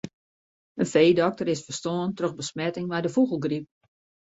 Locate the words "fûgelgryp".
3.15-3.65